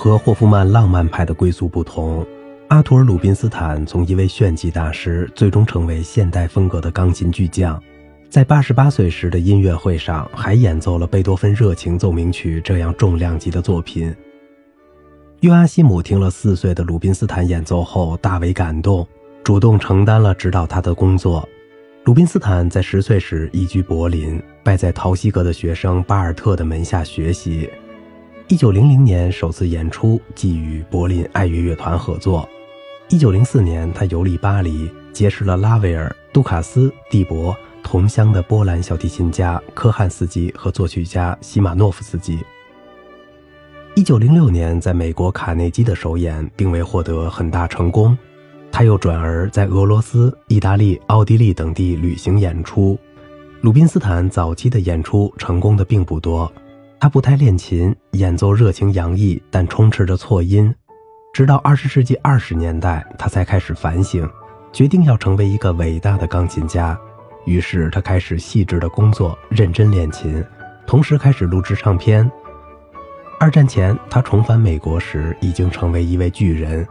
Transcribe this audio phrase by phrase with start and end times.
[0.00, 2.26] 和霍夫曼浪漫派的归宿不同，
[2.68, 7.78] 阿图尔·鲁宾斯坦从一位炫技大师，最终成为现代风格的钢琴巨匠。
[8.30, 14.16] 在八十八岁时的音乐会上，还演奏了贝多芬《热情奏鸣曲》这样重量级的作品。
[15.40, 19.06] 约阿希姆听了四岁的鲁宾斯坦演奏后，大为感动，
[19.44, 21.46] 主动承担了指导他的工作。
[22.04, 27.68] 鲁宾斯坦在十岁时移居柏林，拜在陶希格的学生巴尔特的门下学习。
[28.50, 32.48] 一九零零年首次演出即与柏林爱乐乐团合作。
[33.08, 37.56] 一九零四年，他游历巴黎，结识了拉威尔、杜卡斯、蒂博。
[37.84, 42.40] 同乡的波兰小提琴家科汉斯基和作曲家西马诺夫斯基。
[43.94, 48.18] 一九零六年，在美国卡内基的首演并未获得很大成功，
[48.72, 52.98] 他又转而在俄罗斯、意大利、奥地利等地旅行演出。
[53.60, 56.52] 鲁宾斯坦早期的演出成功的并不多，
[57.00, 60.72] 他不太练琴，演奏热情洋溢，但充斥着错音。
[61.32, 64.28] 直到二十世纪二十年代，他才开始反省，
[64.70, 66.98] 决定要成为一个伟大的钢琴家。
[67.46, 70.44] 于是他开始细致的工作，认真练琴，
[70.86, 72.30] 同时开始录制唱片。
[73.38, 76.86] 二战前，他重返美国时已经成为一位巨人。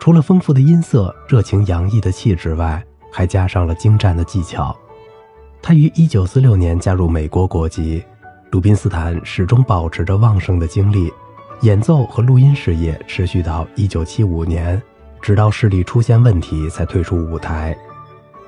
[0.00, 4.76] 除了丰富的音色、热情洋溢的气质外，还加上了精湛的技巧。
[5.62, 8.02] 他于1946年加入美国国籍。
[8.50, 11.08] 鲁宾斯坦始终保持着旺盛的精力，
[11.60, 14.82] 演奏和录音事业持续到1975年，
[15.22, 17.76] 直到视力出现问题才退出舞台。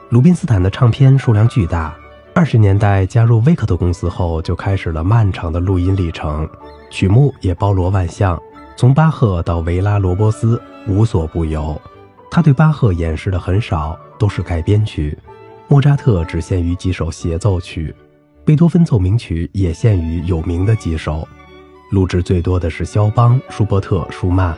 [0.09, 1.95] 鲁宾斯坦的唱片数量巨大。
[2.35, 6.49] 二十年代加入威克特公司后，就开始了漫长的录音历程，
[6.91, 8.41] 曲目也包罗万象，
[8.75, 11.81] 从巴赫到维拉罗伯斯，无所不有。
[12.29, 15.17] 他对巴赫演示的很少，都是改编曲。
[15.69, 17.95] 莫扎特只限于几首协奏曲，
[18.45, 21.27] 贝多芬奏鸣曲也限于有名的几首。
[21.93, 24.57] 录制最多的是肖邦、舒伯特、舒曼。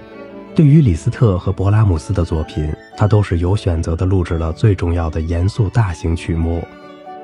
[0.55, 6.63] 对于李斯特和勃拉姆斯的作品，他都是有选择的录制了最重要的严肃大型曲目。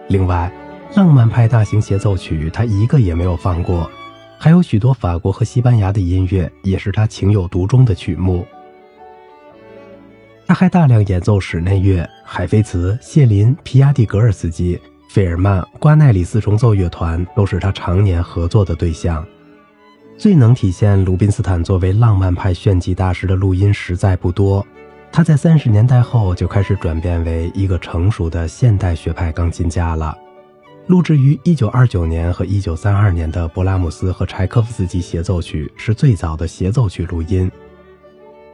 [0.08, 0.52] 另外，
[0.96, 3.90] 浪漫派大型协奏曲他一个也没有放过，
[4.36, 8.44] 还有许多法国和西班牙的音乐也是他情有独钟的曲目。
[10.46, 14.78] 他还大量演奏室内乐，海菲茨、谢林、皮亚蒂格尔斯基、
[15.12, 19.26] 费尔曼、瓜奈里四重奏乐团都是他常年合作的对象。
[20.16, 24.64] 最能体现鲁宾斯坦作为浪漫派炫技大师的录音实在不多。
[25.10, 30.16] 他在三十年代后就开始转变为一个成熟的现代学派钢琴家了。
[30.86, 37.50] 录制于1929年和1932年的勃拉姆斯和柴可夫斯基协奏曲是最早的协奏曲录音。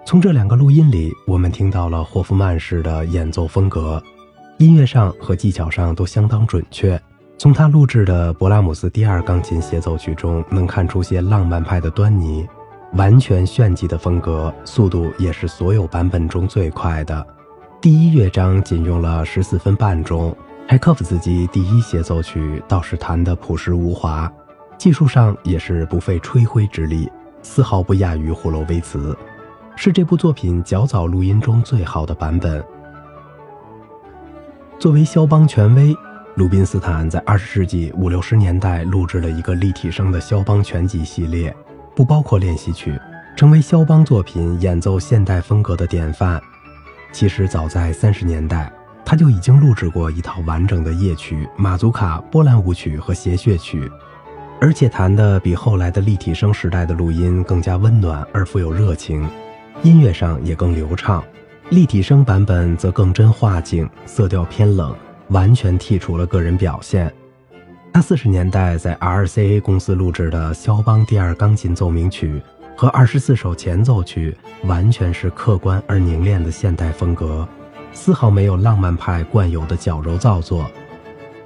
[0.06, 4.03] 从这两个录音里，我们听到了霍夫曼式的演奏风格，
[4.59, 6.99] 音乐上和技巧上都相当准确。
[7.37, 12.49] 从他录制的勃拉姆斯第二钢琴协奏曲中，能看出些浪漫派的端倪，
[12.94, 17.27] 完全炫技的风格，速度也是所有版本中最快的。
[17.83, 20.34] 第一乐章仅用了十四分半钟。
[20.69, 24.33] 柴可夫斯基第一协奏曲倒是弹得朴实无华，
[24.78, 27.09] 技术上也是不费吹灰之力，
[27.43, 29.17] 丝毫不亚于霍洛维茨，
[29.77, 32.65] 是这部作品较早录音中最好的版本。
[34.78, 35.97] 作为肖邦权威。
[36.34, 41.54] 鲁宾斯坦在二十世纪五六十年代录制了一个立体声的肖邦全集系列，
[41.94, 43.00] 不包括练习曲，
[43.34, 46.38] 成为肖邦作品演奏现代风格的典范。
[47.10, 48.70] 其实早在三十年代，
[49.03, 53.91] 他就已经录制过一套完整的夜曲、马祖卡、波兰舞曲和谐谑曲，
[54.60, 59.26] 而且弹的比后来的立体声时代的录音更加温暖而富有热情，
[59.82, 61.25] 音乐上也更流畅。
[61.71, 64.94] 立体声版本则更真画境，色调偏冷。
[65.31, 67.12] 完全剔除了个人表现。
[67.93, 72.41] 他四十年代在 RCA 公司录制的肖邦第二钢琴奏鸣曲
[72.76, 77.49] 和二十四首前奏曲，完全是客观而凝练的现代风格，
[77.93, 80.71] 丝毫没有浪漫派惯有的矫揉造作。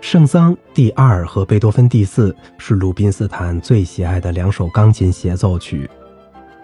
[0.03, 5.89] 圣桑第二和贝多芬第四是鲁宾斯坦最喜爱的两首钢琴协奏曲，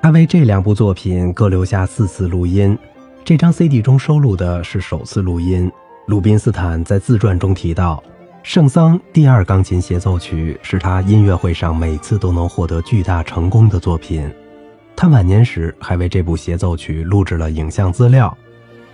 [0.03, 2.77] 他为这两部作品各留下四次录音。
[3.27, 5.69] 这张 CD 中收录的是首次录音。
[6.07, 8.01] 鲁宾斯坦在自传中提到，
[8.45, 14.33] 《圣桑第二钢琴协奏曲》是他音乐会上每次都能获得巨大成功的作品。
[14.95, 18.33] 他晚年时还为这部协奏曲录制了影像资料。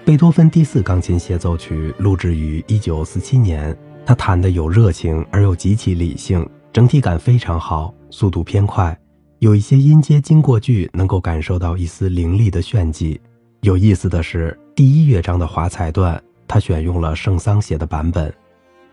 [0.02, 3.76] 贝多芬第四钢琴协奏曲录制于1947年，
[4.06, 8.98] 他弹得有热情而又极其理性，整体感非常好，速度偏快，
[9.40, 13.20] 有一些音阶经过句能够感受到一丝凌厉的炫技。
[13.62, 16.20] 有意思的是，第一乐章的华彩段。
[16.48, 18.34] 他选用了圣桑写的版本，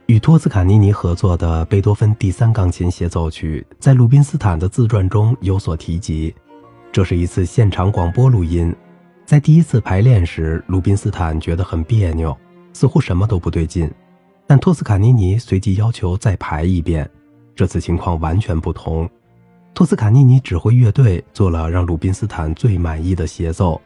[0.06, 6.33] 与托斯卡尼尼合作的贝多芬第三钢琴协奏曲，在鲁宾斯坦的自传中有所提及。
[6.92, 8.74] 这是一次现场广播录音。
[9.25, 12.38] 在第一次排练时，鲁宾斯坦觉得很别扭，
[12.71, 13.92] 似乎什么都不对劲。
[14.45, 17.10] 但托斯卡尼尼随即要求再排一遍。
[17.56, 19.10] 这次情况完全不同，
[19.74, 23.81] 托斯卡尼尼指挥乐队做了让鲁宾斯坦最满意的协奏。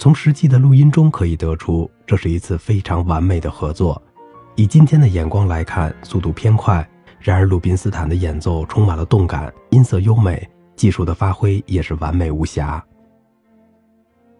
[0.00, 4.02] 从实际的录音中可以得出，这是一次非常完美的合作。
[4.54, 6.88] 以今天的眼光来看，速度偏快，
[7.18, 12.82] 然而鲁宾斯坦的演奏充满了动感，音色优美，技术的发挥也是完美无瑕。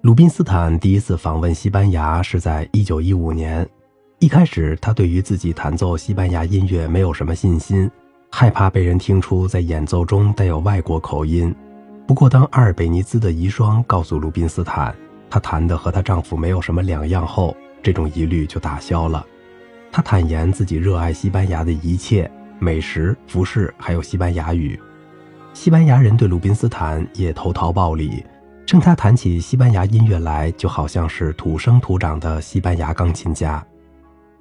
[0.00, 3.68] 鲁宾斯坦第一次访问西班牙是在1915年。
[4.18, 7.90] 一开始，他对于自己弹奏西班牙音乐没有什么信心，
[8.30, 11.54] 害怕被人听出在演奏中带有外国口音。
[12.06, 14.94] 不过，当阿尔贝尼兹的遗孀告诉鲁宾斯坦，
[15.30, 19.24] 她谈的和她丈夫没有什么两样后，这种疑虑就打消了。
[19.92, 24.78] 她坦言自己热爱西班牙的一切美食、服饰，还有西班牙语。
[25.52, 28.24] 西班牙人对鲁宾斯坦也投桃报李，
[28.66, 33.64] 称他谈起西班牙音乐来就好像是土生土长的西班牙钢琴家。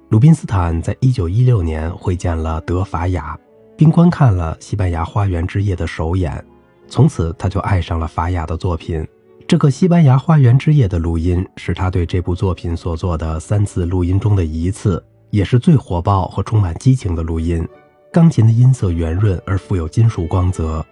[0.08, 3.38] 鲁宾斯坦在一九一六年会见了德法雅，
[3.76, 6.44] 并观看了《西班牙花园之夜》的首演，
[6.88, 9.06] 从此他就爱上了法雅的作品。
[9.50, 17.66] 这个《西班牙花园之夜》的录音是他对这部作品所做的三次录音中的一次，也是最火爆和充满激情的录音。
[18.12, 20.86] 钢琴的音色圆润而富有金属光泽。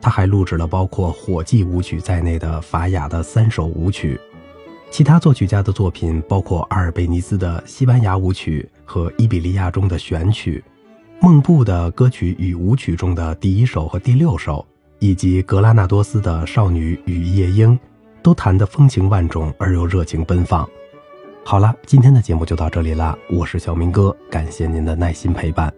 [0.00, 4.18] 他还录制了包括《火祭舞曲》在内的法雅的三首舞曲。
[4.90, 10.64] 其他作曲家的作品包括阿尔贝尼斯的西班牙舞曲和伊比利亚中的选曲，
[11.20, 14.66] 孟布的歌曲与舞曲中的第一首和第六首，
[14.98, 17.78] 以及格拉纳多斯的少女与夜莺，
[18.22, 20.68] 都谈得风情万种而又热情奔放。
[21.44, 25.72] 好了，今天的节目就到这里了，我是小明哥，感谢您的耐心陪伴。